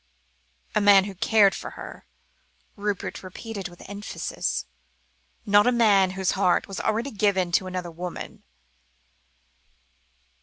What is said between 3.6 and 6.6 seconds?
with emphasis; "not a man whose whole